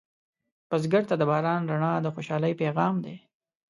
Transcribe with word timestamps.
بزګر 0.69 1.03
ته 1.09 1.15
د 1.17 1.23
باران 1.31 1.61
رڼا 1.71 1.93
د 2.01 2.07
خوشحالۍ 2.15 2.53
پیغام 2.61 2.95
دی 3.03 3.15